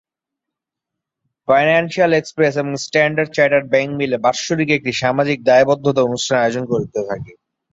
[1.47, 7.33] Financial Express এবং Standard Chartered Bank মিলে বাৎসরিক একটি সামাজিক দায়বদ্ধতা অনুষ্ঠান আয়োজন করে থাকে।